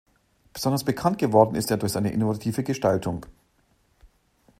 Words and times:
Besonders 0.53 0.83
bekannt 0.83 1.19
geworden 1.19 1.53
ist 1.53 1.69
er 1.69 1.77
durch 1.77 1.91
seine 1.91 2.11
innovative 2.11 2.63
Gestaltung. 2.63 3.27